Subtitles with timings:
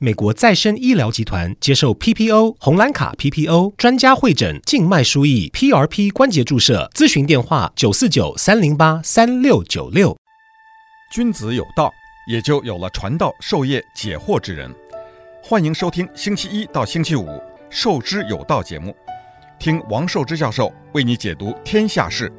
[0.00, 10.16] 美国再生医疗集团接受 PPO 红蓝卡 PPO 专家会诊静脉输液 PRP 关节注射咨询电话九四九三零八三六九六。
[11.12, 11.92] 君子有道，
[12.28, 14.68] 也就有了传道授业解惑之人。
[15.40, 17.26] 欢迎收听星期一到星期五
[17.70, 18.92] 《授之有道》节目，
[19.60, 22.32] 听王寿之教授为你解读天下事。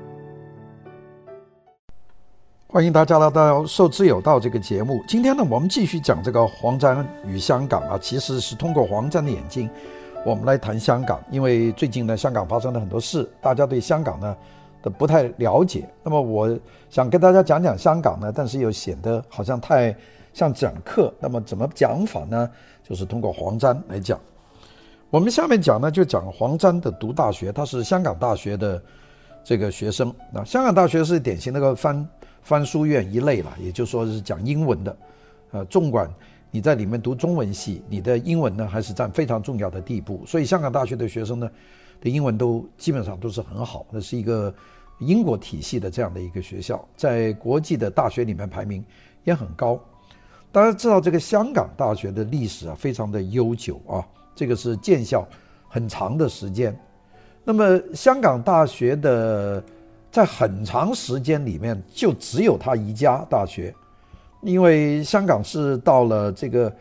[2.75, 5.01] 欢迎大家来到《受之有道》这个节目。
[5.07, 9.69] 今天呢，我们继续讲这个黄沾与香港啊，其实是通过黄沾的眼睛，
[10.25, 11.23] 我们来谈香港。
[11.31, 14.35] 因为最近呢，香港发生了很多事，大家对香港呢
[14.81, 15.87] 都不太了解。
[16.03, 16.59] 那么，我
[16.89, 19.95] 想跟大家讲讲香港呢，但是又显得好像太
[20.33, 21.13] 像讲课。
[21.17, 22.49] 那么，怎么讲法呢？
[22.83, 24.19] 就是通过黄沾来讲。
[25.09, 28.83] 我们下面讲呢，就讲黄沾的读大学，他是香港大学的
[29.45, 30.13] 这个学生。
[30.29, 32.05] 那香港大学是典型那个翻。
[32.45, 34.97] 翻书院一类了，也就是说是讲英文的，
[35.49, 36.07] 呃，纵管
[36.51, 40.23] 你在里面读中文系，你的英文呢还是占非常重要的地步。
[40.27, 41.49] 所以香港大学的学生呢
[41.99, 44.53] 的英文都基本上都是很好，那是一个
[44.99, 48.85] 英国体系的这样的一个学校，在国际的大学里面排名
[49.23, 49.79] 也很高。
[50.51, 54.05] 大家知道这个香港大学的历史啊非常的悠久啊，
[54.35, 55.27] 这个是建校
[55.67, 56.79] 很长的时间。
[57.43, 59.63] 那么香港大学的。
[60.15, 63.75] 在很长时间里面，就只有他一家大学，
[64.43, 66.73] 因为香港是到了这个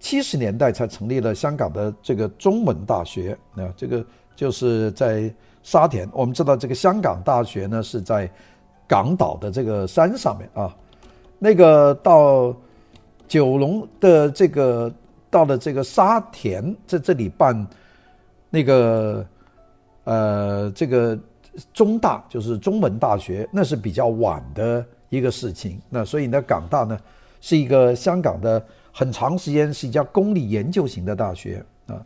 [0.00, 3.38] 七十年代才成立了香港的这个中文大学。
[3.54, 8.28] 啊这个就是在沙田，我们知道这个香港大学呢是在
[8.88, 10.76] 港岛的这个山上面啊。
[11.38, 12.52] 那个到
[13.28, 14.92] 九龙的这个
[15.30, 17.64] 到了这个沙田，在这里办
[18.50, 19.24] 那个
[20.02, 21.16] 呃这个。
[21.72, 25.80] 中大就是中文大学，那是比较晚的一个事情。
[25.88, 26.98] 那所以呢，港大呢
[27.40, 32.00] 是一个香港的很长时间是一家公立研究型的大学啊。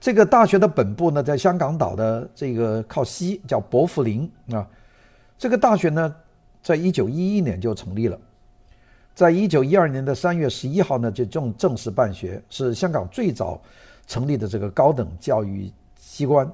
[0.00, 4.66] 这个大学的本部呢在香港岛的这个靠西，叫薄扶林啊。
[5.36, 6.14] 这个大学呢
[6.62, 8.18] 在一九一一年就成立了，
[9.14, 13.60] 在一九一二年的三月十一号呢就正正式办学，是香港最早
[14.06, 16.50] 成立的这个高等教育机关。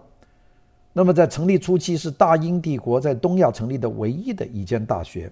[0.97, 5.31] 那么在成立初期是大英帝国在东亚成立的唯一的一间大学。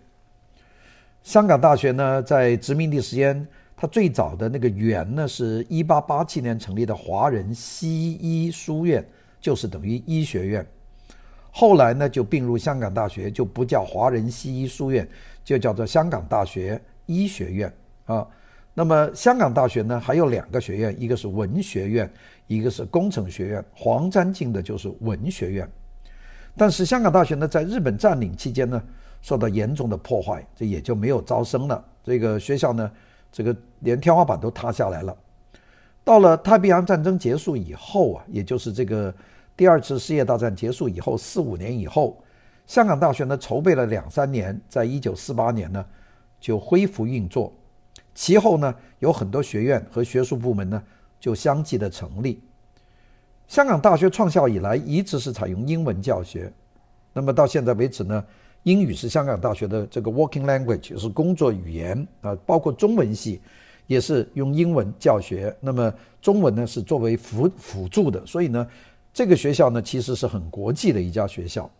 [1.22, 3.46] 香港大学呢，在殖民地时间，
[3.76, 9.06] 它最早的那个园呢，是一八八七年成立的华人西医书院，
[9.40, 10.66] 就是等于医学院。
[11.52, 15.08] 后来呢，就并入香港大学，就不叫华人西医书院，
[15.44, 17.72] 就叫做香港大学医学院
[18.06, 18.26] 啊。
[18.74, 22.10] 那么香港大学呢，还有两个学院，一个是文学院，
[22.46, 23.64] 一个是工程学院。
[23.74, 25.68] 黄沾进的就是文学院，
[26.56, 28.82] 但是香港大学呢，在日本占领期间呢，
[29.20, 31.84] 受到严重的破坏，这也就没有招生了。
[32.04, 32.90] 这个学校呢，
[33.30, 35.16] 这个连天花板都塌下来了。
[36.04, 39.14] 到了太平洋战争结束以后啊，也就是这个
[39.56, 42.22] 第二次世界大战结束以后四五年以后，
[42.66, 45.84] 香港大学呢筹备了两三年，在一九四八年呢
[46.40, 47.52] 就恢复运作。
[48.14, 50.82] 其后呢，有很多学院和学术部门呢，
[51.22, 52.42] 就相继的成立。
[53.46, 56.52] 香港大学创校以来，一直是采用英文教学。
[57.12, 58.24] 那么到现在为止呢，
[58.64, 63.40] 英语是香港大学的这个 working language，是工作语言啊，包括中文系
[63.86, 65.56] 也是用英文教学。
[65.60, 68.26] 那么中文呢，是作为辅辅助的。
[68.26, 68.66] 所以呢，
[69.14, 71.70] 这个学校呢，其实是很国际的一家学校。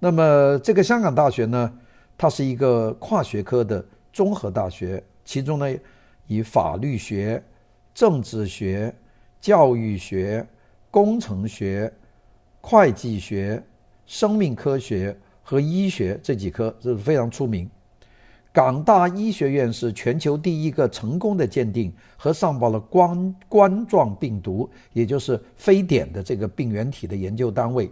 [0.00, 1.72] 那么这个香港大学呢，
[2.16, 5.00] 它是一个跨学科的综合大学。
[5.24, 5.66] 其中呢，
[6.26, 7.42] 以法律学、
[7.98, 8.94] 政治学、
[9.40, 10.46] 教育学、
[10.88, 11.92] 工程学、
[12.60, 13.60] 会计学、
[14.06, 17.68] 生命科学和医学这几科是非常出名。
[18.52, 27.90] 港大医学院是全球第一个成功的鉴定和上报了冠冠状病毒，也就是非典的这个病原体的研究单位。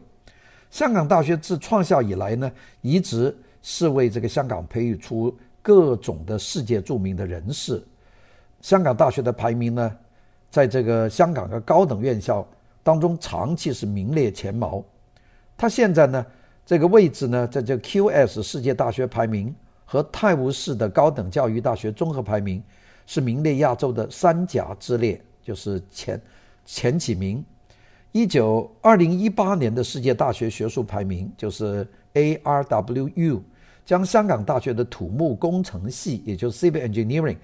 [0.71, 2.49] 香港大学自创校以来呢，
[2.81, 5.37] 一直是为这个香港培育出。
[5.61, 7.83] 各种的世界著名的人士，
[8.67, 9.97] 香港大学的排名呢，
[10.51, 12.45] 在这个香港的高等院校
[12.83, 14.85] 当中，长期是名列前茅。
[15.57, 16.27] 它现在呢，
[16.65, 19.55] 这个位置呢，在这 QS 世界大学排名
[19.85, 22.61] 和泰晤士的高等教育大学综合排名
[23.07, 26.21] 是名列亚洲的三甲之列，就是前
[26.65, 27.45] 前几名。
[28.11, 33.43] 一九二零一八年的世界大学学术排名就是 ARWU。
[33.85, 37.37] 将香港大学的土木工程系，也就是 Civil Engineering，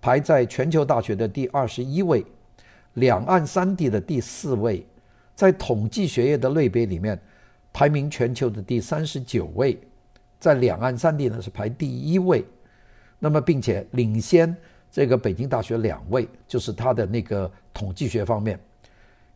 [0.00, 2.24] 排在全球大学的第二十一位，
[2.94, 4.86] 两岸三地的第四位，
[5.34, 7.20] 在统计学业的类别里面，
[7.72, 9.78] 排名全球的第三十九位，
[10.38, 12.44] 在两岸三地呢是排第一位，
[13.18, 14.56] 那么并且领先
[14.90, 18.58] 这个北京大学两位，就是他的那个统计学方面。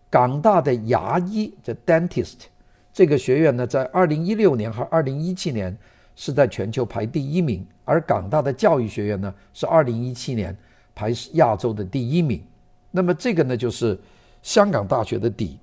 [0.08, 2.44] 港大的牙医的 dentist
[2.93, 5.76] 这个学院呢，在二零一六年和二零一七年
[6.16, 10.56] 是在全球排第一名，而港大的教育学院呢是二零一七年
[10.94, 12.43] 排亚洲的第一名。
[12.90, 13.99] 那么这个呢就是
[14.43, 15.58] 香港大学的底。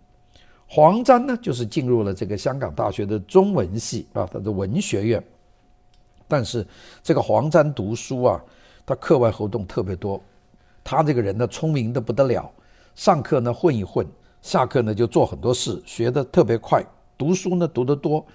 [0.68, 5.24] 黄沾呢就是进入了这个香港大学的中文系啊，他的文学院。
[6.28, 6.66] 但是
[7.04, 8.42] 这个黄沾读书啊，
[8.86, 10.22] 他课外活动特别多，
[10.84, 12.50] 他这个人呢聪明得不得了，
[12.96, 14.06] 上课呢混一混。
[14.42, 16.84] 下课呢就做很多事，学得特别快，
[17.18, 18.26] 读书呢读得多。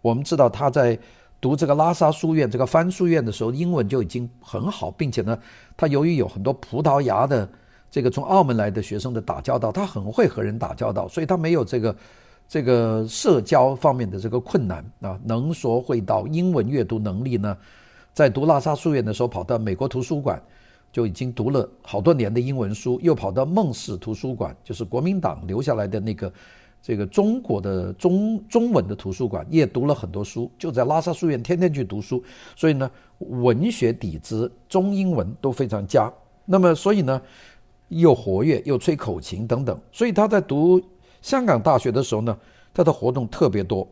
[0.00, 0.98] 我们知道他在
[1.40, 5.38] 读这个拉萨书院这个翻书院的时候，英文就已经很好，并且呢，
[5.76, 7.48] 他由于有很多葡萄牙的
[7.90, 11.96] 这个从澳门来的学生的打交道，他很会和人打交道，所以他没有这个
[12.46, 17.56] 这个社交方面的这个困难啊，能说会道，英文阅读能力呢，
[18.12, 20.40] 在读拉萨书院的时候跑到美国图书馆。
[20.92, 26.32] 就已经读了好多年的英文书，又跑到孟氏图书馆，就是国民党留下来的那个
[26.82, 30.50] 这个中国的中中文的图书馆，也读了很多书。
[30.58, 32.22] 就在拉萨书院天天去读书，
[32.56, 36.12] 所以呢，文学底子、中英文都非常佳。
[36.44, 37.20] 那么，所以呢，
[37.88, 39.78] 又活跃又吹口琴等等。
[39.92, 40.80] 所以他在读
[41.22, 42.36] 香港大学的时候呢，
[42.72, 43.86] 他的活动特别多。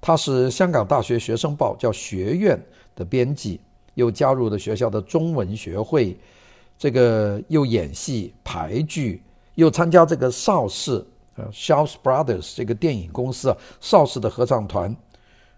[0.00, 2.56] 他是香港大学学生报叫《学院》
[2.98, 3.60] 的编辑。
[3.94, 6.16] 又加入了学校的中文学会，
[6.78, 9.22] 这个又演戏、排剧，
[9.54, 11.04] 又参加这个邵氏
[11.36, 14.94] 呃 Shaw Brothers 这个电影公司啊，邵氏的合唱团。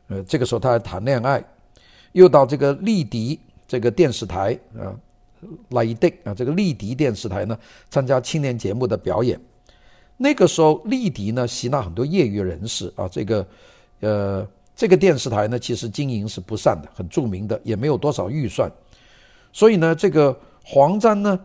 [0.09, 1.43] 呃，这个时候他还谈恋爱，
[2.13, 4.95] 又到这个丽迪这个电视台啊，
[5.71, 7.59] 丽迪啊，这个丽迪电视台呢，
[7.91, 9.41] 参加青年节目的表演。
[10.17, 13.47] 那个时候，丽迪呢吸纳很多业余人士啊，这个
[14.01, 14.47] 呃。
[14.77, 18.69] 这个电视台呢，其实经营是不善的，很著名的，也没有多少预算，
[19.53, 21.39] 所以呢，这个黄沾呢，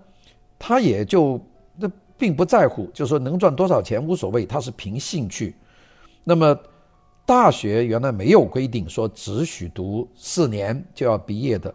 [0.58, 1.40] 他也就
[1.76, 1.88] 那
[2.20, 5.56] 并不在乎，就是说能赚多少钱无所谓，他是凭兴趣。
[6.24, 6.56] 那么
[7.26, 11.74] 大学原来没有规定说只许读四年就要毕业的，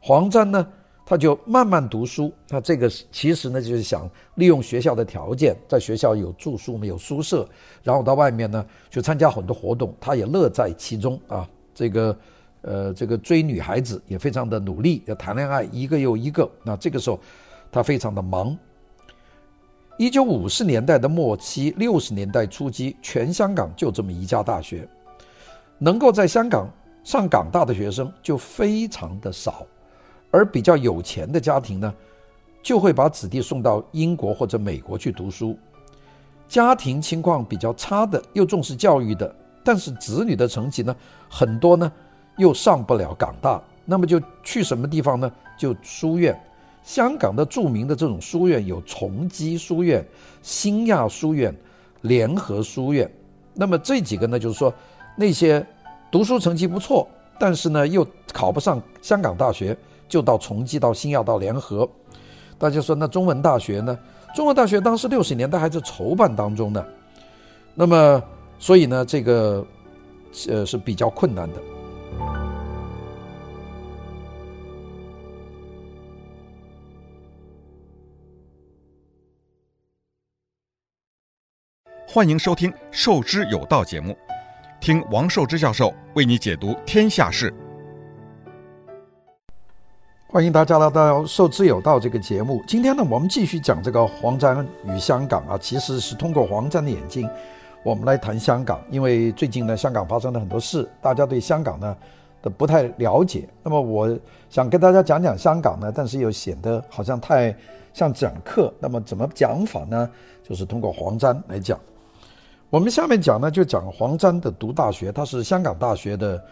[0.00, 0.64] 黄沾呢。
[1.08, 7.48] 他就慢慢读书，那这个其实呢，就是想利用学校的条件，在学校有住宿，没有宿舍，
[7.84, 11.48] 然后到外面呢去参加很多活动，他也乐在其中啊。
[11.72, 12.18] 这个，
[12.62, 16.50] 呃，这个追女孩子也非常的努力，要谈恋爱一个又一个。
[16.64, 17.20] 那这个时候，
[17.70, 18.58] 他非常的忙。
[19.98, 24.86] 一九五十年代的末期，六十年代初期，全香港就这么一家大学，
[25.78, 26.68] 能够在香港
[27.02, 29.66] 上港大的学生就非常的少。
[30.30, 31.94] 而比较有钱的家庭呢，
[32.62, 35.56] 就会把子弟送到英国或者美国去读书。
[36.46, 39.34] 家庭情况比较差的，又重视教育的，
[39.64, 40.94] 但是子女的成绩呢，
[41.30, 41.90] 很多呢
[42.36, 45.32] 又上不了港大，那么就去什么地方呢？
[45.58, 46.38] 就书院。
[46.86, 50.06] 香港的著名的这种书院有崇基书院、
[50.40, 51.54] 新亚书院、
[52.02, 53.10] 联合书院。
[53.52, 54.72] 那么这几个呢，就是说
[55.16, 55.66] 那些
[56.10, 57.06] 读书成绩不错，
[57.40, 59.76] 但是呢又考不上香港大学。
[60.08, 61.88] 就到崇基，到新亚，到联合，
[62.56, 63.98] 大家说那中文大学呢？
[64.36, 66.86] 中文大学当时六十年代还在筹办当中呢，
[67.74, 68.22] 那么
[68.56, 69.66] 所以呢，这个
[70.48, 71.75] 呃是比较困难的。
[82.16, 84.16] 欢迎收听《受之有道》节目，
[84.80, 87.52] 听王寿之教授为你解读天下事。
[90.26, 92.64] 欢迎大家来到《受之有道》这个节目。
[92.66, 97.28] 今天呢，我们继续讲这个黄沾与香港啊，其实是通过黄沾的眼睛，
[97.82, 98.80] 我们来谈香港。
[98.90, 101.94] 因为最近呢，香港发生了很多事，大家对香港呢
[102.40, 103.46] 都不太了解。
[103.62, 104.18] 那么，我
[104.48, 107.54] 想跟大家讲讲香港呢，但是又显得好像太
[107.92, 108.72] 像讲课。
[108.80, 110.10] 那么，怎么讲法呢？
[110.42, 111.78] 就是通过黄沾来讲。
[112.70, 116.44] 我们下面讲呢，就讲黄沾的读大学，他是香港大学的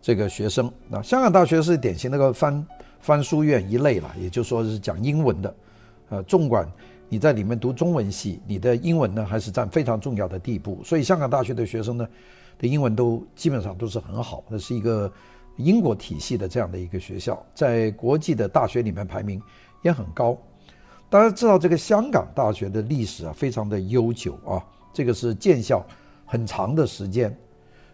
[0.00, 0.70] 这个学生。
[0.88, 2.66] 那香港大学是典型那个翻。
[3.00, 5.54] 翻书院一类了，也就是说是讲英文的，
[6.08, 6.66] 呃，纵管
[7.06, 10.80] 你在里面读中文系，你的英文呢还是占非常重要的地步。
[10.82, 12.08] 所以香港大学的学生呢，
[12.58, 15.12] 的英文都基本上都是很好，那是一个
[15.58, 19.38] 英国体系的这样的一个学校，在国际的大学里面排名
[19.82, 20.34] 也很高。
[21.10, 24.64] 大家知道这个香港大学的历史啊，非常的悠久啊，
[24.94, 25.84] 这个是建校
[26.24, 27.36] 很长的时间。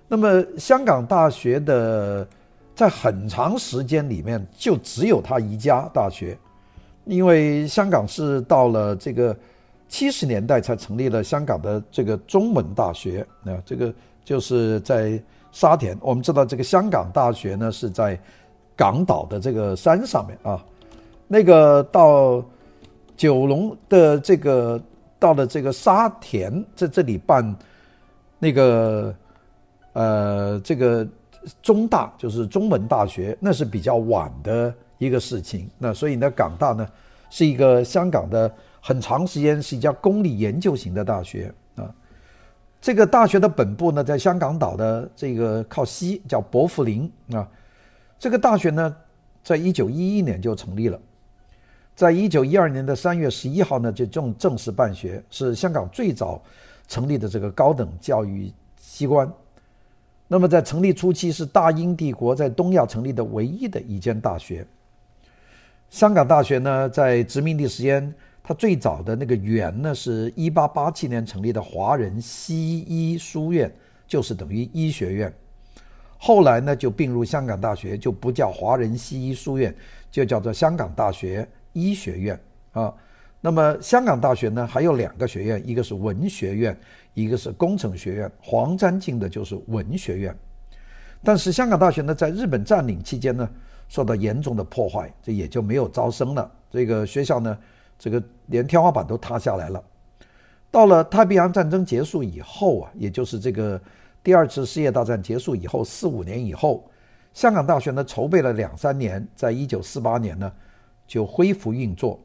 [0.07, 2.25] 那么香港大学的。
[2.73, 6.38] 在很长时间里面，就只有他一家大学，
[7.04, 9.37] 因为香港是到了这个
[9.87, 13.26] 七十年代才成立了香港的这个中文大学。
[13.42, 13.92] 那这个
[14.25, 18.19] 就是在沙田，我们知道这个香港大学呢是在
[18.75, 20.64] 港岛的这个山上面啊。
[21.28, 22.42] 那个到
[23.14, 24.80] 九龙的这个
[25.20, 27.56] 到了这个沙田在这里办
[28.38, 29.14] 那个
[29.92, 31.06] 呃这个
[31.62, 35.70] 中大就是中文大学，那是比较晚的一个事情。
[35.78, 36.88] 那所以呢，港大呢
[37.28, 38.50] 是一个香港的
[38.80, 41.94] 很长时间是一家公立研究型的大学啊。
[42.80, 47.46] 这个大学的本部呢在香港岛的这个靠西叫薄扶林啊。
[48.18, 48.96] 这个大学呢
[49.44, 50.98] 在一九一一年就成立了。
[51.94, 56.42] 在一九一二年的三月十一号呢，就正正式办学，是香港最早
[56.88, 59.30] 成立的这个高等教育机关。
[60.26, 64.66] 那么在成立初期，是大英帝国在东亚成立的唯一的一间大学。
[65.90, 73.70] 香港大学呢，在殖民地时间，它最早的那个园呢，是一八八七年成立的华人西医书院，
[74.06, 75.35] 就是等于医学院。
[76.16, 79.75] 后来呢，就并入香港大学，就不叫华人西医书院，
[80.11, 81.47] 就叫做香港大学。
[81.72, 82.40] 医学院
[82.72, 82.92] 啊，
[83.40, 86.78] 那么香港大学呢，还有两个学院，一个是文学院，
[87.14, 88.30] 一个是工程学院。
[88.40, 90.36] 黄沾进的就是文学院，
[91.22, 93.48] 但是香港大学呢，在日本占领期间呢，
[93.88, 96.50] 受到严重的破坏，这也就没有招生了。
[96.70, 97.56] 这个学校呢，
[97.98, 99.82] 这个连天花板都塌下来了。
[100.70, 103.80] 到了太平洋战争结束以后啊，也就是这个
[104.22, 106.88] 第二次世界大战结束以后四五年以后，
[107.32, 110.52] 香港大学呢筹备了两三年，在一九四八年呢。
[111.10, 112.20] 就恢复运作，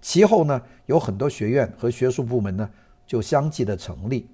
[0.00, 2.70] 其后呢，有很多学院和学术部门呢
[3.04, 4.30] 就相继的成立。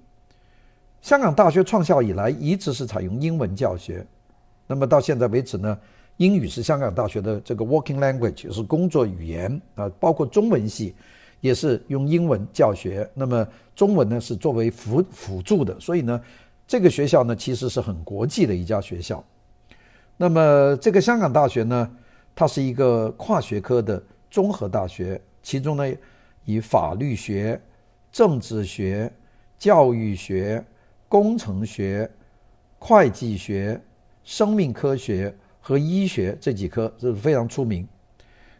[1.01, 4.05] 香港大学创校以来一直是采用英文教学，
[4.67, 5.75] 那么到现在为止呢，
[6.17, 10.93] 英语是香港大学的这个 working language，是工作语言啊，包括中文系
[11.41, 16.21] 也是用英文教学，那么中文呢是作为辅辅助的，所以呢，
[16.67, 19.23] 这个学校呢其实是很国际的一家学校。
[20.17, 21.91] 那么这个香港大学呢，
[22.39, 25.83] 它是一个跨学科的综合大学，其中呢，
[26.45, 27.59] 以法律学、
[28.11, 29.11] 政治学、
[29.57, 30.63] 教育学、
[31.09, 32.07] 工程学、
[32.77, 33.81] 会计学、
[34.23, 37.87] 生命科学和医学这几科是非常出名。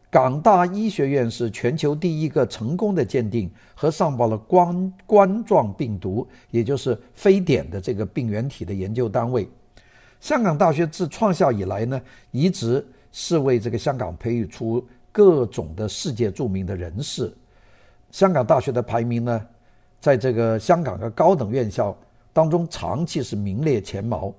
[0.10, 9.48] 港大医学院是全球第一个成功的鉴定和上报了冠冠状病毒，也就是非典的这个病原体的研究单位。
[10.20, 12.84] 香港大学自创校以来呢，一直。
[13.12, 17.34] 是为这个香港培育出各种的世界著名的人士。
[18.12, 19.48] 香港大学的排名呢，
[20.00, 21.98] 在这个香港的高等院校
[22.32, 24.34] 当中，长期是名列前茅。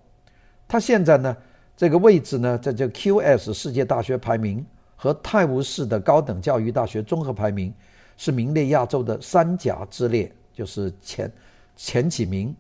[0.66, 1.36] 它现在呢，
[1.76, 4.64] 这个位置呢，在这 QS 世界大学排名
[4.96, 7.72] 和泰晤士的高等教育大学综合排名
[8.16, 11.30] 是名列亚洲的三甲之列，就是前
[11.76, 12.54] 前几名。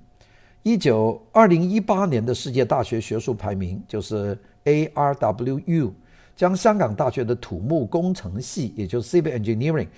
[0.62, 4.36] 一九二零一八年的世界大学学术排名就是
[4.68, 5.92] ARWU。
[6.36, 9.88] 将香港大学的土木工程系，也就是 Civil Engineering，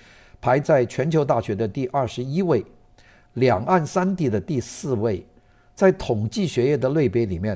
[0.41, 2.65] 排在全球大学的第二十一位，
[3.33, 5.23] 两岸三地的第四位，
[5.75, 7.55] 在统计学业的类别里面，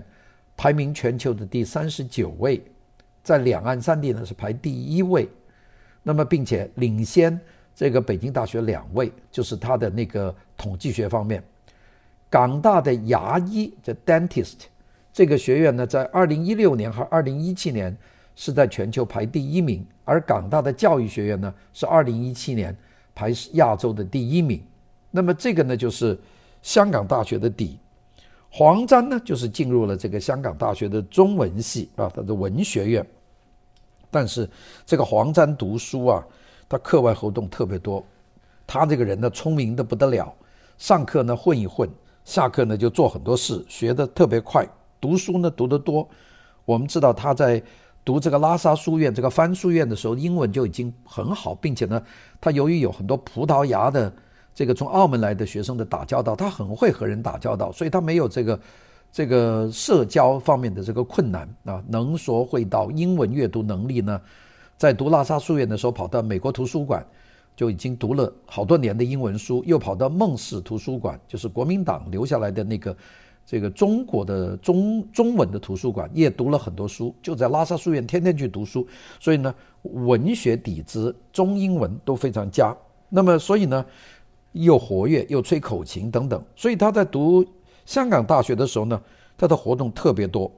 [0.55, 2.63] 排名全球的第三十九位，
[3.24, 5.27] 在两岸三地呢是排第一位，
[6.03, 7.39] 那么并且领先
[7.74, 11.43] 这个北京大学两位，就是它的那个统计学方面，
[12.29, 14.65] 港大的牙医的 Dentist
[15.15, 17.98] 这个学院呢，在二零一六年和二零一七年。
[18.38, 22.75] 是在全球排第一名，而港大的教育学院呢，是二零一七年
[23.13, 24.62] 排亚洲的第一名。
[25.10, 26.19] 那么这个呢，就是
[26.62, 27.79] 香港大学的底。
[28.50, 33.07] 黄沾呢，就是进入了这个香港大学的中文系啊，他的文学院。
[34.12, 34.50] 但是
[34.86, 36.22] 这个黄沾读书啊，
[36.67, 38.05] 他课外活动特别多。
[38.67, 40.36] 他这个人呢，聪明的不得了，
[40.77, 41.89] 上课呢混一混，
[42.25, 44.67] 下课呢就做很多事，学的特别快，
[44.99, 46.07] 读书呢读得多。
[46.65, 47.61] 我们知道他在。
[48.05, 51.99] 读这个拉萨书院、这个翻书院的时候，英文就已经很好，并且呢，
[52.39, 54.13] 他由于有很多葡萄牙的
[54.53, 58.59] 这个从澳门来的学生的打交道，他很会和人打交道，所以他没有这个
[59.11, 64.21] 这个社交方面的这个困难啊，能说会道，英文阅读能力呢，
[64.77, 67.03] 在读拉萨书院的时候，跑到美国图书馆
[67.55, 72.95] 就已经读了好多年的英文书，又跑到孟氏图书馆，就是国民党留下来的那个。
[73.45, 78.87] 这个中国的中中文的图书馆也读了很多书，就在拉萨书院天天去读书，
[79.19, 82.75] 所以呢，文学底子、中英文都非常佳。
[83.07, 83.85] 那么，所以呢，
[84.53, 86.43] 又活跃又吹口琴等等。
[86.55, 87.45] 所以他在读
[87.85, 88.99] 香港大学的时候呢，
[89.37, 90.51] 他的活动特别多。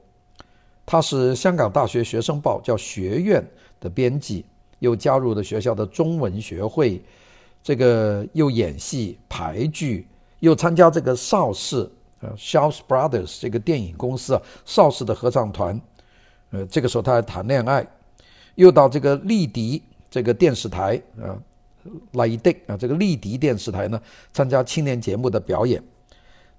[0.86, 3.46] 他是香港大学学生报叫学院
[3.78, 4.46] 的编辑，
[4.78, 7.02] 又加入了学校的中文学会，
[7.62, 10.08] 这个又演戏、排剧，
[10.40, 11.86] 又参加这个邵氏。
[12.20, 15.80] 呃，Shaw Brothers 这个电影公司啊，邵氏的合唱团，
[16.50, 17.86] 呃，这个时候他还谈恋爱，
[18.56, 21.38] 又到这个丽迪这个电视台啊，
[22.12, 24.00] 丽的啊，这个丽迪电视台呢，
[24.32, 25.82] 参加青年节目的表演。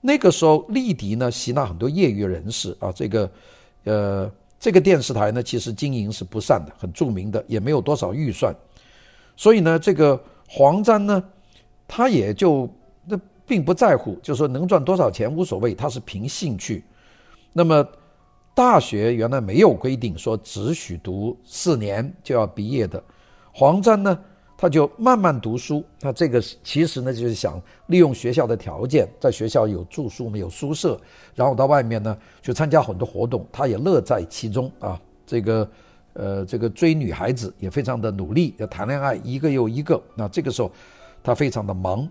[0.02, 3.30] 那个时候，丽迪呢吸纳很多业余人士啊，这个
[3.84, 8.56] 呃，这个电视台呢其实经营是不善的，很著名的，也没有多少预算，
[9.36, 11.22] 所以呢，这个黄沾呢，
[11.86, 12.70] 他也就
[13.50, 16.84] 并不在乎，就是说能赚多少钱无所谓，他是凭兴趣。
[17.52, 17.84] 那么
[18.54, 23.04] 大学原来没有规定说只许读四年就要毕业的，
[23.52, 24.18] 黄沾呢，
[24.56, 31.00] 他就慢慢读书，那这个其实呢，就是想利用学校的条件，在学校有住宿，有宿舍，
[31.34, 35.02] 然后到外面呢去参加很多活动，他也乐在其中啊。
[35.26, 35.70] 这个
[36.14, 40.00] 呃，这个追女孩子也非常的努力，要谈恋爱一个又一个。
[40.16, 40.72] 那这个时候
[41.24, 42.08] 他非常的忙。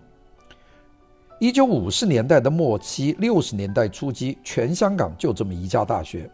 [1.39, 6.29] 一九五十年代的末期，六十年代初期，全香港就这么一家大学，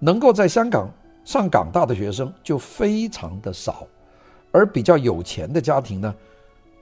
[0.00, 0.90] 能够在香港
[1.24, 3.86] 上港大的学生就非常的少。
[4.50, 6.12] 而比较有钱的家庭呢，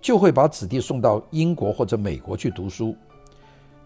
[0.00, 2.97] 就会把子弟送到英国或者美国去读书。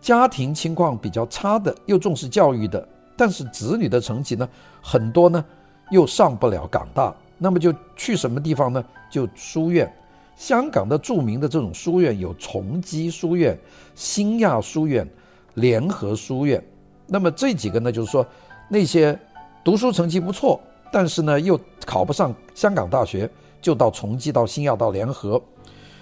[0.01, 4.49] 家庭情况比较差的，又重视教育的，但是子女的成绩呢，
[4.81, 5.45] 很多呢
[5.91, 8.85] 又上不了港大，那么就去什么地方呢？
[9.11, 9.93] 就书院。
[10.41, 13.59] 香港的著名的这种书院有崇基书院、
[13.95, 15.07] 新亚书院、
[15.53, 16.65] 联合书院。
[17.07, 18.27] 那么这几个呢，就是说
[18.71, 19.17] 那些
[19.63, 20.59] 读书成绩不错，
[20.91, 23.31] 但是呢又考不上香港大学。
[23.61, 25.39] 就到崇基，到新亚，到联合，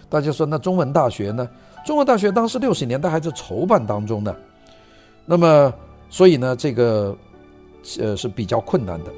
[0.08, 1.50] 大家说那中文大学呢？
[1.84, 4.32] 中文大学当时六十年代还在筹办当中呢，
[5.26, 5.74] 那么
[6.08, 7.16] 所以呢，这个
[7.98, 9.10] 呃是比较困难的。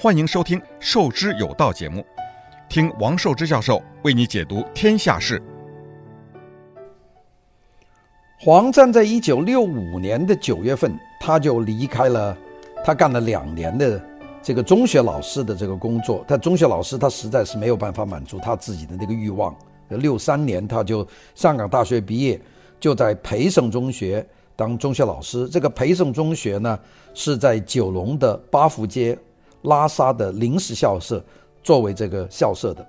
[0.00, 2.06] 欢迎收听《授之有道》节目，
[2.68, 5.42] 听王寿之教授为你解读天下事。
[8.38, 12.38] 黄沾在一九六五年的九月份，他就离开了
[12.84, 14.00] 他干了两年的
[14.40, 16.24] 这个中学老师的这个工作。
[16.28, 19.52] 他中学老师，他实在是没有办法满足他自己的那个欲望。
[19.88, 22.40] 六三年，他就上港大学毕业，
[22.78, 25.48] 就在培圣中学当中学老师。
[25.48, 26.78] 这个培圣中学呢，
[27.14, 29.18] 是在九龙的八福街
[29.62, 31.22] 拉萨的临时校舍
[31.62, 32.86] 作为这个校舍的。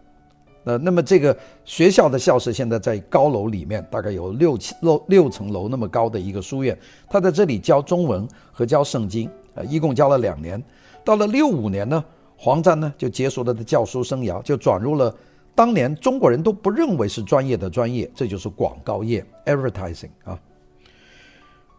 [0.66, 6.78] 呃，那么这个学校的校舍现在在高楼里面，大概有六七楼六层楼那么高的一个书院。
[7.10, 10.62] 他在这里教中文和教圣经，呃，一共教了两年。
[11.04, 12.04] 到了六五年呢，
[12.38, 15.16] 黄沾呢就结束了他的教书生涯，就转入了
[15.56, 20.38] 当年中国人都不认为是专业的专业，这就是广告业 （advertising） 啊。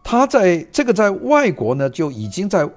[0.03, 2.67] 他在这个在外国呢，就已经在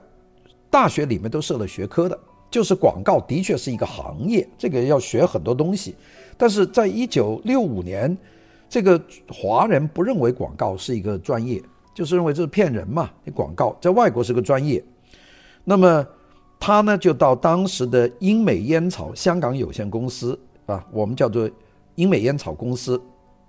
[0.75, 2.19] 大学里面都设了学科的。
[2.51, 5.95] 就是广告的确是一个行业，这个要学很多东西。
[6.37, 8.17] 但是在一九六五年，
[8.69, 11.63] 这个华人不认为广告是一个专业，
[11.95, 13.09] 就是认为这是骗人嘛。
[13.25, 14.85] 你广告在外国是个专业。
[15.65, 16.05] 那么
[16.61, 21.49] 他呢，就到当时的英美烟草香港有限公司啊，我们叫做
[21.97, 23.01] 英美烟草公司，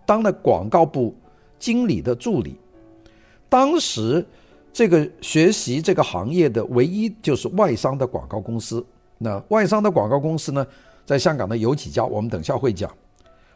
[0.06, 1.16] 当了广告部
[1.60, 2.58] 经理的助理。
[3.48, 4.26] 当时
[4.76, 8.86] 这个学习这个行业的唯一就是外商的广告公司。
[9.18, 10.68] 那外商的广告公司呢，
[11.06, 12.92] 在香港呢有几家，我们等下会讲。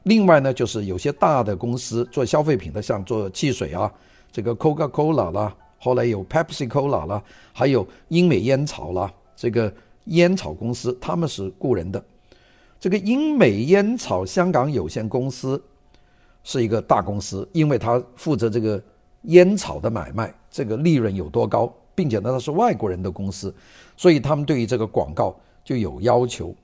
[0.04, 3.92] 另外呢，就是有些大的公司做消费品的，像做汽水啊，
[4.32, 9.70] 这个 Coca-Cola 啦，后来有 Pepsi-Cola 啦，还有英美烟草啦，这个
[10.06, 12.02] 烟草公司他们是雇人的。
[12.80, 15.62] 这个英美烟草香港有限公司
[16.46, 18.82] 是一个大公司，因为它负责这个
[19.24, 23.54] 烟草的买卖，这个利润有多高，并且呢，它是外国人的公司，
[23.96, 25.36] 所以他们对于这个广告。
[25.62, 26.56] 就有要求。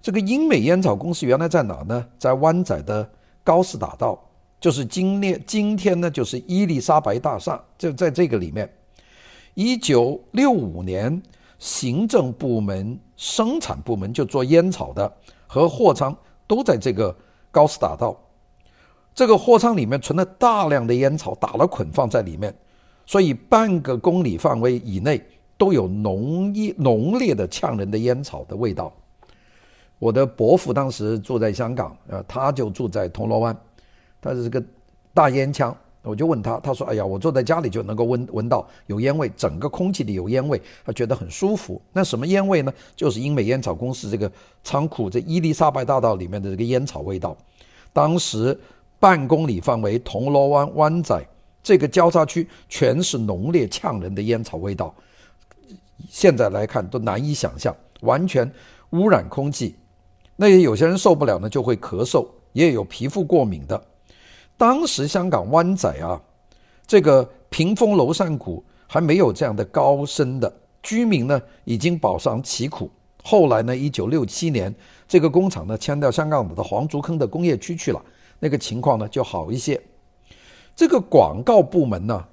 [0.00, 2.06] 这个英美烟草公司原来在哪呢？
[2.18, 3.06] 在湾仔的
[3.44, 4.18] 高士打道，
[4.58, 8.72] 就是今天今天呢，就是伊丽莎白大厦，就在这个里面。
[9.52, 11.20] 一九六五年，
[11.58, 15.12] 行政部门、生产部门就做烟草的
[15.46, 16.16] 和货仓
[16.46, 17.14] 都在这个
[17.50, 18.18] 高士打道。
[19.14, 22.54] 这个货仓里面存了大量的烟草，打了捆放在里面，
[23.06, 25.22] 所以半个公里范围以内。
[25.58, 28.92] 都有浓烈浓烈的呛人的烟草的味道。
[30.00, 33.56] 我的伯父当时住在香港，呃，他就住在铜锣湾，
[34.20, 34.66] 他是这个
[35.14, 35.76] 大烟枪。
[36.02, 41.80] 我就问他，他说：“哎呀，我坐在家里就能够闻闻到有烟味，整个空气里有烟味，他觉得很舒服。
[41.92, 42.74] 那什么烟味呢？
[42.96, 44.28] 就是英美烟草公司这个
[44.64, 47.36] 仓库在伊丽莎白大道里面的这个烟草味道。
[47.92, 48.58] 当时
[49.02, 51.20] 半公里范围，铜锣湾、湾仔
[51.60, 54.94] 这个交叉区全是浓烈呛人的烟草味道。”
[56.08, 58.48] 现在来看都难以想象，完全
[58.90, 59.74] 污染空气。
[60.36, 63.82] 那些有些人受不了呢，就会咳嗽，也有皮肤过敏的。
[64.56, 66.20] 当时香港湾仔啊，
[66.86, 72.88] 这个屏风楼上股还没有这样的高升的，居民呢已经饱尝其苦。
[73.24, 74.72] 后来呢，一九六七年，
[75.08, 78.00] 这个工厂呢迁到香港的黄竹坑的工业区去了，
[78.42, 79.80] 那个情况呢就好一些。
[80.74, 82.24] 这个广告部门呢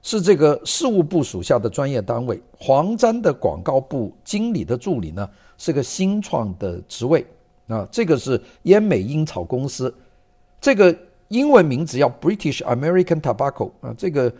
[0.00, 7.26] 是这个事务部属下的专业单位，黄沾的广告部经理的助理呢是个新创的职位
[7.68, 9.94] 啊，这个是烟美烟草公司，
[10.58, 10.96] 这个
[11.28, 14.32] 英文名字叫 British American Tobacco 啊，这个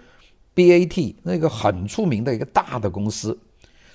[0.55, 3.39] BAT 那个很出名的一个大的公司，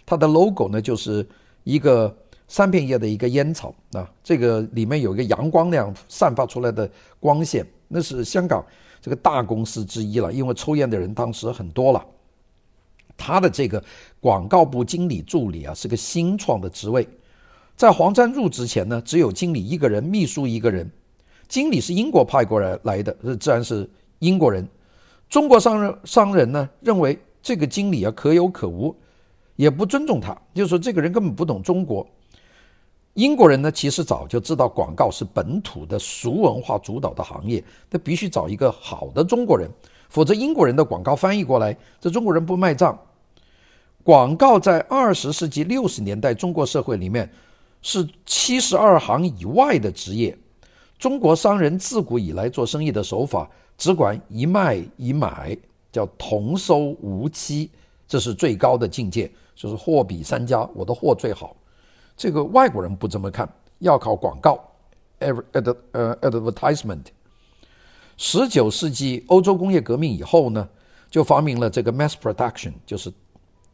[0.06, 1.28] 它的 logo 呢就是。
[1.66, 2.16] 一个
[2.48, 8.64] 三片叶的一个烟草啊，这个里面有一个阳光那样散发出来的光线，那是香港
[9.02, 10.32] 这个大公司之一了。
[10.32, 12.06] 因为抽烟的人当时很多了，
[13.18, 13.84] 他的这个
[14.20, 17.08] 广告部经理助理啊是个新创的职位，
[17.76, 20.90] 在黄沾入职前呢，只有经理一个人，秘书一个人。
[21.48, 24.68] 经理是英国派过来来的，这自然是英国人。
[25.28, 28.96] 中国商人商人呢认为这个经理啊可有可无。
[29.56, 32.06] 也不尊重他，就是说这个人根本不懂中国。
[33.16, 39.70] 英国人呢，其实早就知道广告是本土的俗文化主导的行业，他必须找一个好的中国人，
[40.10, 42.98] 否则英国人的广告翻译过来，这中国人不卖账。
[44.04, 47.32] 广告在二十世纪六十年代中国社会里面
[47.82, 50.38] 是七十二行以外的职业。
[51.00, 55.58] 中国商人自古以来做生意的手法只管一卖一买，
[55.90, 57.72] 叫同收无欺，
[58.06, 59.32] 这是最高的境界。
[59.56, 61.56] 就是货比三家，我的货最好。
[62.18, 63.48] 这个外国人不这么看，
[63.80, 64.60] 要靠广告
[65.20, 67.04] ，ad 呃 advertisement。
[68.18, 70.70] 十九世纪欧洲工业革命以后呢，
[71.10, 73.12] 就发明了这个 mass production，就是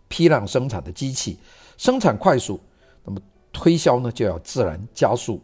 [0.07, 1.37] 批量生产的机器，
[1.77, 2.59] 生产快速，
[3.05, 3.21] 那么
[3.53, 5.39] 推销呢就要自然加速。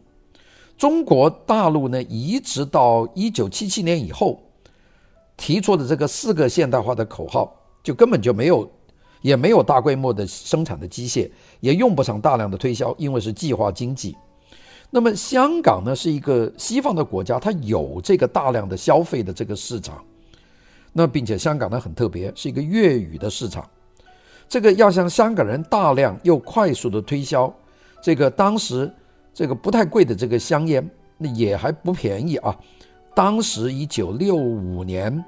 [0.75, 4.41] 中国大陆呢，一直到一九七七年以后
[5.35, 8.67] 提出的这个四个现代化的口号，就根本就没有。
[9.21, 14.15] 也没有大规模的生产的机械，也用不上大量的推销，因为是计划经济。
[14.89, 20.03] 那么香港呢，是一个西方的国家，它有这个大量的消费的这个市场。
[20.93, 23.67] 那并且香港呢很特别，是一个粤语的市场。
[24.47, 27.53] 这个要向香港人大量又快速的推销，
[28.01, 28.91] 这个当时
[29.33, 32.57] 这个不太贵的这个香烟，那也还不便宜啊。
[33.13, 35.23] 当时一九六五年，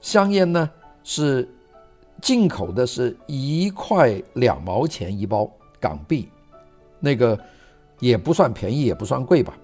[0.00, 0.70] 香烟呢
[1.04, 1.48] 是。
[2.22, 6.28] 进口的是一块两毛钱一包港币，
[6.98, 7.38] 那个
[8.00, 9.56] 也不算便宜，也不算贵吧。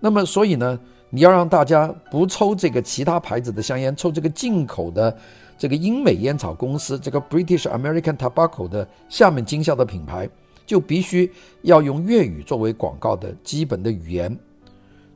[0.00, 0.78] 那么，所以呢，
[1.10, 5.16] 你要让大家不抽这个其他牌子的香烟，抽这个进口的
[5.56, 10.28] 这个英美烟草公司这个 British American Tobacco 的下面经销的品牌，
[10.66, 14.36] 就必须要用粤语作为广告的基本的语言。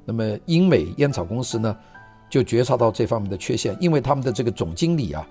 [0.05, 1.77] 那么，英美烟草公司呢，
[2.31, 5.29] 就觉察到这方面的缺陷，因为他们的这个总经理啊。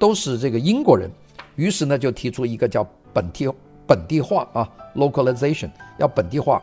[0.00, 1.10] 都是这个英国人，
[1.56, 2.82] 于是呢就提出一个叫
[3.12, 3.46] 本地
[3.86, 6.62] 本地化啊，localization 要本地化。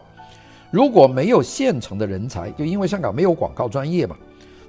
[0.71, 4.17] 如果没有现成的人才，就因为香港没有广告专业嘛，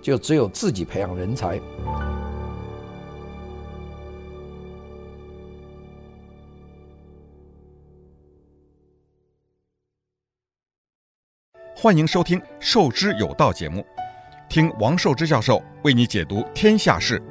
[0.03, 1.59] 就只有自己培养人才。
[11.75, 13.83] 欢迎收听《受之有道》节目，
[14.47, 17.23] 听王受之教授为你解读天下事。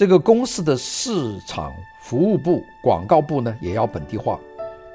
[0.00, 4.40] 这个公司的市场服务部、广告部呢，也要本地化。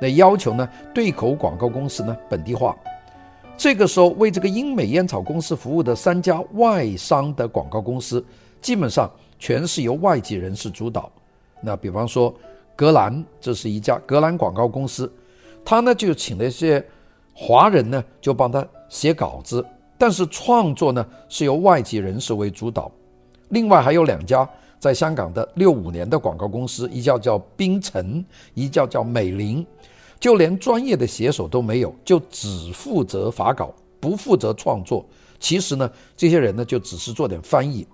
[0.02, 2.76] 那要求呢，对口广告公司呢，本地化。
[3.56, 8.26] 这个时候，为这个英美烟草公司服务的三家外商的广告公司，
[8.60, 11.08] 基本上全是由外籍人士主导。
[11.62, 12.34] 那比方说，
[12.76, 15.14] 格兰，这是一家格兰广告公司，
[15.64, 16.84] 他呢就请了一些
[17.32, 19.64] 华人呢，就帮他写稿子，
[20.00, 22.92] 但是创作呢是由外籍人士为主导。
[23.50, 24.50] 另外还有两家。
[24.80, 29.66] 在香港的六五年的广告公司，一叫叫冰城，一叫叫美林，
[30.20, 35.06] 就连专业的写手都没有，就只负责发稿，不负责创作。
[35.40, 37.88] 其实呢，这些人呢就只是做点翻译。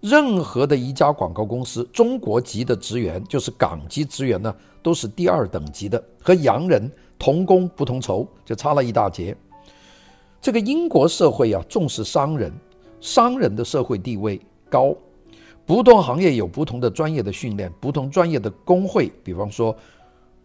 [0.00, 9.36] 任何的一家广告公司，中国籍的职员就是港籍职员呢，都是第二等级的，和洋人同工不同酬，就差了一大截。
[10.40, 12.52] 这个英国社会啊，重视商人，
[13.00, 14.92] 商人的社会地位高。
[15.72, 19.74] 不同行业有不同的专业的训练，不同专业的工会，比方说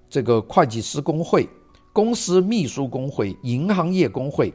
[0.09, 1.49] 这个会计师工会、
[1.91, 4.53] 公司秘书工会、银行业工会。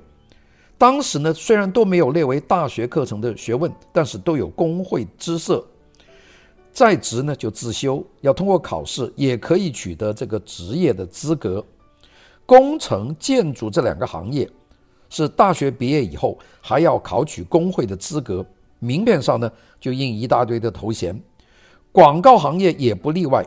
[0.78, 5.62] 当时呢，虽然都没有列为大学课程的学问，但是都有工会资色。
[6.72, 11.62] 在职呢就自修，要通过考试也可以取得这个职业的资格。
[12.46, 14.48] 工程、建筑这两个行业
[15.10, 18.42] 是大学毕业以后还要考取工会的资格，
[18.82, 19.48] 名片上呢
[19.80, 21.16] 就印一大堆的头衔。
[21.92, 23.46] 广告行业也不例外，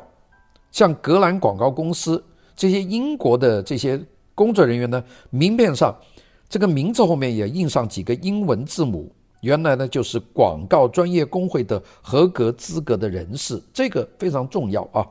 [0.72, 2.24] 像格兰广告公司
[2.56, 4.02] 这些英国的这些
[4.34, 5.94] 工作人员呢，名片上
[6.48, 15.06] 这个名字后面也印上几个英文字母，原来呢就是广告专业工会的合格资格的人士，这个非常重要啊。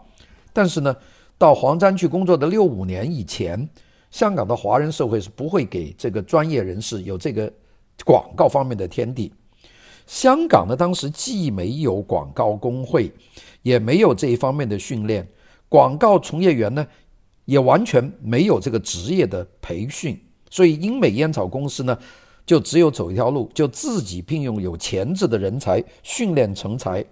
[0.52, 0.96] 但是呢，
[1.36, 3.68] 到黄沾去工作的六五年以前，
[4.12, 7.52] 香港的华人社会是不会给这个专业人士有这个
[8.04, 9.32] 广告方面的天地。
[10.06, 13.10] 香港呢，当时既没有广告工会，
[13.62, 15.26] 也没有这一方面的训练，
[15.68, 16.86] 广告从业员呢，
[17.46, 21.98] 也完全没有这个职业的培训，所以英美烟草公司呢，
[22.44, 27.04] 就只有走一条路，就自己聘用有潜质的人才，训练成才。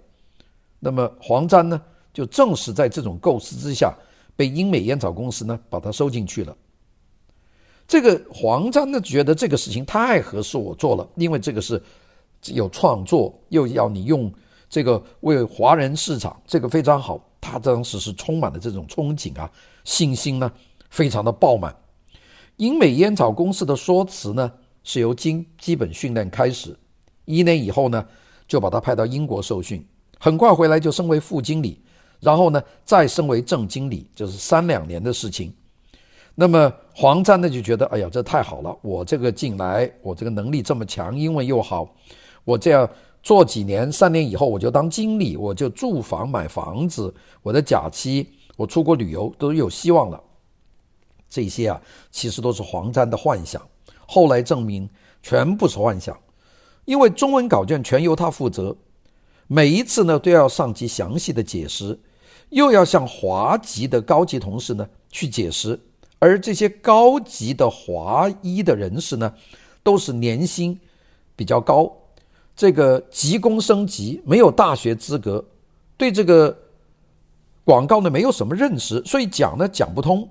[0.79, 1.81] 那么黄沾呢，
[2.13, 3.91] 就正是在这种构思之下，
[4.35, 6.55] 被英美烟草公司呢把他收进去了。
[7.87, 11.81] 这个黄沾呢觉得这个事情太合适我做了，因为这个是
[12.47, 14.31] 有创作，又要你用
[14.69, 17.19] 这个为华人市场，这个非常好。
[17.39, 19.49] 他当时是充满了这种憧憬啊，
[19.83, 20.51] 信心呢
[20.89, 21.75] 非常的爆满。
[22.57, 24.51] 英美烟草公司的说辞呢
[24.83, 26.77] 是由经基本训练开始，
[27.25, 28.05] 一年以后呢
[28.47, 29.85] 就把他派到英国受训，
[30.19, 31.79] 很快回来就升为副经理。
[32.19, 35.53] 然后呢，再升为正经理，就是三两年的事情。
[36.35, 38.73] 那么黄沾呢就觉得，哎呀，这太好了！
[38.81, 41.93] 我这个进来，我这个能力这么强，英文又好，
[42.45, 42.89] 我这样
[43.21, 48.27] 做几年，三年以后我就当经理，我就住房买房子，我的假期
[48.57, 50.21] 我出国旅游都有希望了。
[51.29, 53.61] 这些啊，其实都是黄沾的幻想。
[54.05, 54.89] 后来证明
[55.21, 56.17] 全部是幻想，
[56.85, 58.75] 因为中文稿件全由他负责，
[59.47, 61.99] 每一次呢都要上级详细的解释。
[62.49, 65.79] 又要向华籍的高级同事呢去解释，
[66.19, 69.33] 而这些高级的华裔的人士呢，
[69.81, 70.79] 都是年薪
[71.35, 71.91] 比较高，
[72.55, 75.43] 这个急功升级，没有大学资格，
[75.97, 76.57] 对这个
[77.63, 80.27] 广告呢没有什么认识，所以讲呢讲不通。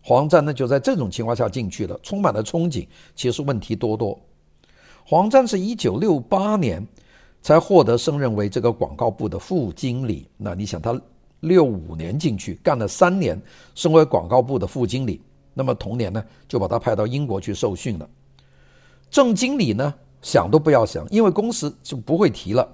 [0.00, 4.18] 黄沾呢就在这种情况下进去了，充满了憧憬，其实问题多多。
[5.04, 6.86] 黄沾是一九六八年
[7.40, 11.00] 才获得升任为这个广告部的副经理，那你想他。
[11.40, 13.36] 六五年进去干了三年，
[13.74, 15.20] 升为广告部的副经理。
[15.54, 18.08] 那么同年呢，就把他派到英国去受训了。
[19.10, 22.66] 正经理呢，想都不要想，因为公司就不会提了。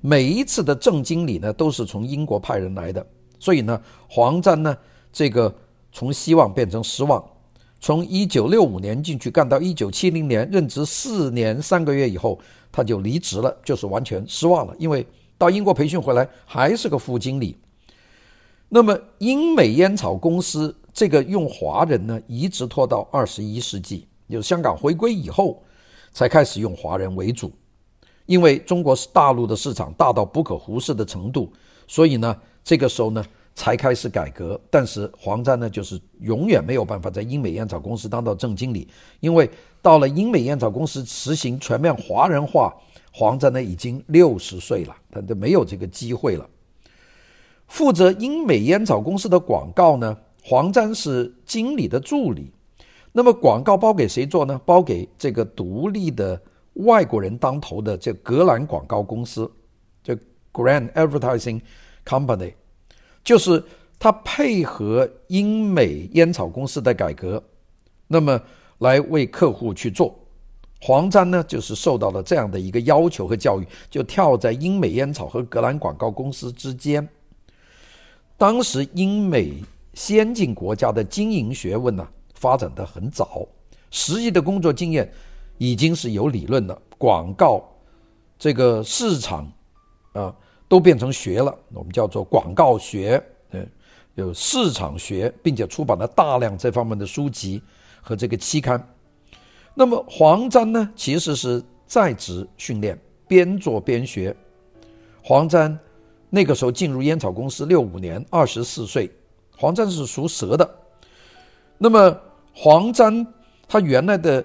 [0.00, 3.06] 每一次的正经理呢，都是从英国派人来的。
[3.38, 3.78] 所以呢，
[4.08, 4.76] 黄沾呢，
[5.12, 5.54] 这个
[5.92, 7.22] 从希望变成失望。
[7.80, 12.38] 从一九六五年进去干到一九七零年任职四年三个月以后，
[12.72, 14.74] 他就离职了，就是完全失望了。
[14.78, 17.58] 因为到英国培训回来还是个副经理。
[18.68, 25.62] 那么，英美烟草公司这个用华人呢，一直拖到二十一世纪，就香港回归以后，
[26.14, 27.52] 才开始用华人为主。
[28.24, 31.52] 因为中国是大陆的市场大到不可忽视的程度，
[31.86, 33.22] 所以呢，这个时候呢，
[33.54, 34.58] 才开始改革。
[34.70, 38.88] 但是黄沾呢，就是永远没有办法在英美烟草公司当到正经理，
[39.20, 39.50] 因为
[39.82, 42.74] 到了英美烟草公司实行全面华人化，
[43.12, 46.48] 黄沾呢已经六十岁了，他就没有这个机会了。
[47.66, 52.50] 负责英美烟草公司的广告呢，黄沾是经理的助理。
[53.16, 54.60] 那么广告包给谁做呢？
[54.66, 56.40] 包给这个独立的
[56.72, 59.48] 外国人当头的这格兰广告公司，
[60.02, 60.18] 这
[60.52, 61.60] Grand Advertising
[62.04, 62.54] Company，
[63.22, 63.62] 就是
[64.00, 67.40] 他配合英美烟草公司的改革，
[68.08, 68.40] 那么
[68.78, 70.12] 来为客户去做。
[70.80, 77.08] 黄沾呢，就是受到了这样的一个要求和教育，就跳在英美烟草和格兰广告公司之间。
[78.36, 79.62] 当时英美
[79.94, 83.46] 先进国家的经营学问呢，发展得很早，
[83.90, 85.10] 实际的工作经验
[85.58, 87.64] 已经是有理论了，广告
[88.38, 89.50] 这个市场
[90.12, 90.34] 啊
[90.68, 93.66] 都变成学了，我们叫做广告学，嗯，
[94.14, 97.62] 有市场学，并且出版了大量这方面的书籍
[98.02, 98.84] 和这个期刊。
[99.74, 104.36] 那么黄沾呢，其实是在职训练，边做边学。
[105.22, 105.78] 黄沾。
[106.30, 109.08] 那个时候进入烟草公司六五年，二十四岁，
[109.56, 110.68] 黄沾是属蛇的。
[111.84, 112.18] 那么
[112.54, 113.26] 黄沾
[113.68, 114.42] 他原来的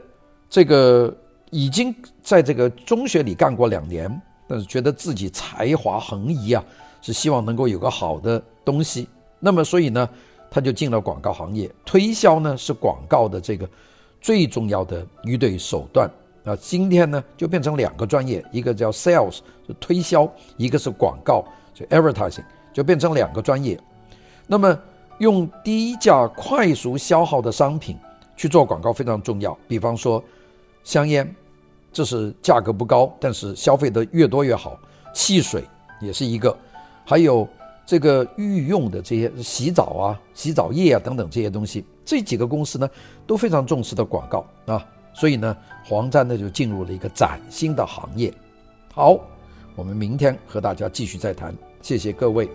[0.50, 1.16] 这个
[1.52, 6.62] 已经在这个中学里干过两年，但是觉得自己才华横溢啊，
[7.02, 9.08] 是希望能够有个好的东西。
[9.40, 10.10] 那么所以呢，
[10.52, 13.66] 他就进了广告行业，推销呢是广告的这个
[14.20, 16.12] 最重要的一对手段
[16.44, 16.54] 啊。
[16.58, 21.42] 今天呢就变成两个专业，一个叫 sales 是推销，一个是广告。
[21.74, 23.80] 就 advertising 就变成两个专业，
[24.46, 24.78] 那么
[25.20, 27.98] 用低价快速消耗的商品
[28.36, 29.58] 去做广告非常重要。
[29.68, 30.24] 比方说
[30.84, 31.34] 香烟，
[31.94, 34.80] 这是价格不高，但是消费的越多越好。
[35.14, 35.64] 汽水
[36.00, 36.56] 也是一个，
[37.04, 37.48] 还有
[37.86, 42.88] 这个御用的这些洗澡啊、洗澡液啊等等这些东西，这几个公司呢
[43.26, 48.32] 都非常重视的广告啊，所以呢，黄沾呢就进入了一个崭新的行业。
[48.94, 49.20] 好，
[49.76, 52.48] 我们明天和大家继续再谈，谢谢各位。